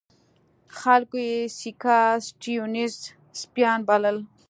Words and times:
خلکو 0.79 1.17
یې 1.27 1.39
سیاکا 1.57 1.99
سټیونز 2.27 2.93
سپیان 3.41 3.79
بلل. 3.87 4.17